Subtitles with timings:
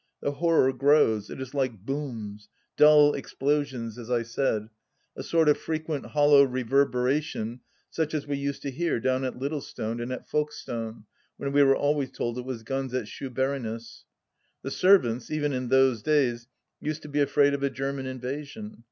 [0.19, 1.29] The horror grows.
[1.29, 4.67] It is like Booms— dull explosions, as I said—
[5.15, 7.59] a sort of frequent hollow reverberation
[7.91, 11.03] such as we used to hear down at Littlestone and at Folkestone,
[11.37, 14.05] when we were always told it was guns at Shoeburyness.
[14.63, 16.47] The servants, even in those days,
[16.79, 18.77] used to be afraid of a German invasion.